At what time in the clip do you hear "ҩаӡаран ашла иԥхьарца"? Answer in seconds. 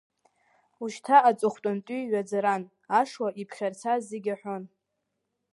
2.11-3.93